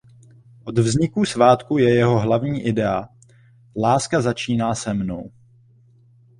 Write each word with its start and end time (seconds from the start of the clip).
Od 0.65 0.77
vzniku 0.79 1.25
svátku 1.25 1.77
je 1.77 1.95
jeho 1.95 2.19
hlavní 2.19 2.61
idea 2.61 3.07
"„Láska 3.77 4.21
začíná 4.21 4.75
se 4.75 4.93
mnou“". 4.93 5.31